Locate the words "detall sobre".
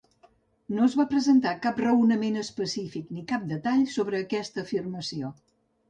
3.55-4.27